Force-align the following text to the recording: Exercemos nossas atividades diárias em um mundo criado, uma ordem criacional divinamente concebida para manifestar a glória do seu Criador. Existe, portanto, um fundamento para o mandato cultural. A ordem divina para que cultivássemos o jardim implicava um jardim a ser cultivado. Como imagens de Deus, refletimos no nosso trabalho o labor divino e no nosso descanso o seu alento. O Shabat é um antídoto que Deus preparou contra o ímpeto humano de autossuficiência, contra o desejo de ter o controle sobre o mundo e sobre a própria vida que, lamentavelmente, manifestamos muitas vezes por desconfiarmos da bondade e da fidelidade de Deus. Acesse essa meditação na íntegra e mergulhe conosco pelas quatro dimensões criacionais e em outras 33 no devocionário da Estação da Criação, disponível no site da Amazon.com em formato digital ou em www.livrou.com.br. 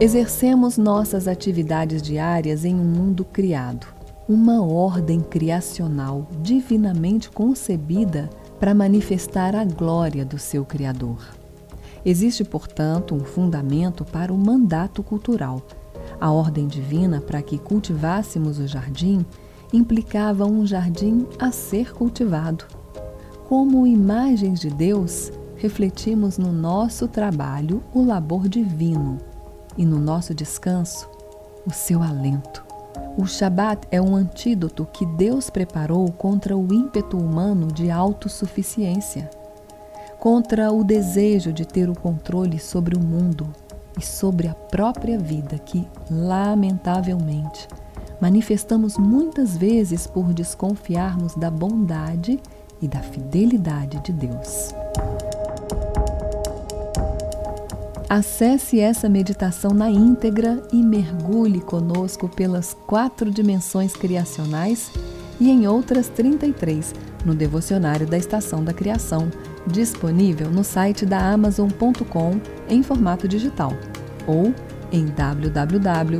Exercemos 0.00 0.78
nossas 0.78 1.28
atividades 1.28 2.00
diárias 2.02 2.64
em 2.64 2.74
um 2.74 2.82
mundo 2.84 3.24
criado, 3.26 3.86
uma 4.26 4.60
ordem 4.66 5.20
criacional 5.20 6.26
divinamente 6.42 7.30
concebida 7.30 8.28
para 8.58 8.74
manifestar 8.74 9.54
a 9.54 9.64
glória 9.64 10.24
do 10.24 10.38
seu 10.38 10.64
Criador. 10.64 11.18
Existe, 12.04 12.42
portanto, 12.42 13.14
um 13.14 13.20
fundamento 13.20 14.02
para 14.04 14.32
o 14.32 14.38
mandato 14.38 15.02
cultural. 15.02 15.62
A 16.18 16.32
ordem 16.32 16.66
divina 16.66 17.20
para 17.20 17.42
que 17.42 17.58
cultivássemos 17.58 18.58
o 18.58 18.66
jardim 18.66 19.24
implicava 19.72 20.46
um 20.46 20.66
jardim 20.66 21.26
a 21.38 21.52
ser 21.52 21.92
cultivado. 21.92 22.64
Como 23.46 23.86
imagens 23.86 24.58
de 24.58 24.70
Deus, 24.70 25.30
refletimos 25.56 26.38
no 26.38 26.50
nosso 26.50 27.06
trabalho 27.06 27.82
o 27.92 28.04
labor 28.04 28.48
divino 28.48 29.18
e 29.76 29.84
no 29.84 29.98
nosso 29.98 30.34
descanso 30.34 31.08
o 31.66 31.72
seu 31.72 32.02
alento. 32.02 32.64
O 33.16 33.26
Shabat 33.26 33.86
é 33.90 34.00
um 34.00 34.14
antídoto 34.16 34.86
que 34.92 35.06
Deus 35.06 35.48
preparou 35.50 36.10
contra 36.12 36.56
o 36.56 36.72
ímpeto 36.72 37.16
humano 37.16 37.68
de 37.68 37.90
autossuficiência, 37.90 39.30
contra 40.18 40.72
o 40.72 40.82
desejo 40.84 41.52
de 41.52 41.66
ter 41.66 41.88
o 41.88 41.94
controle 41.94 42.58
sobre 42.58 42.96
o 42.96 43.00
mundo 43.00 43.46
e 43.98 44.02
sobre 44.04 44.48
a 44.48 44.54
própria 44.54 45.18
vida 45.18 45.58
que, 45.58 45.86
lamentavelmente, 46.10 47.68
manifestamos 48.20 48.96
muitas 48.96 49.56
vezes 49.56 50.06
por 50.06 50.32
desconfiarmos 50.32 51.34
da 51.34 51.50
bondade 51.50 52.40
e 52.80 52.88
da 52.88 53.00
fidelidade 53.00 53.98
de 54.00 54.12
Deus. 54.12 54.72
Acesse 58.14 58.78
essa 58.78 59.08
meditação 59.08 59.70
na 59.72 59.88
íntegra 59.88 60.62
e 60.70 60.76
mergulhe 60.82 61.62
conosco 61.62 62.28
pelas 62.28 62.74
quatro 62.86 63.30
dimensões 63.30 63.94
criacionais 63.96 64.90
e 65.40 65.48
em 65.50 65.66
outras 65.66 66.08
33 66.10 66.94
no 67.24 67.34
devocionário 67.34 68.06
da 68.06 68.18
Estação 68.18 68.62
da 68.62 68.74
Criação, 68.74 69.30
disponível 69.66 70.50
no 70.50 70.62
site 70.62 71.06
da 71.06 71.26
Amazon.com 71.32 72.38
em 72.68 72.82
formato 72.82 73.26
digital 73.26 73.72
ou 74.26 74.52
em 74.92 75.06
www.livrou.com.br. 75.06 76.12